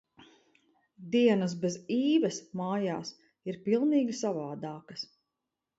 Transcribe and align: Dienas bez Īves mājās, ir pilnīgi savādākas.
Dienas 1.15 1.53
bez 1.65 1.77
Īves 1.97 2.41
mājās, 2.63 3.15
ir 3.53 3.63
pilnīgi 3.69 4.21
savādākas. 4.25 5.11